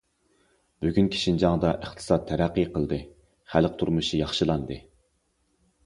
بۈگۈنكى 0.85 1.19
شىنجاڭدا 1.23 1.75
ئىقتىساد 1.75 2.27
تەرەققىي 2.33 2.67
قىلدى، 2.79 3.01
خەلق 3.55 3.79
تۇرمۇشى 3.83 4.27
ياخشىلاندى. 4.27 4.85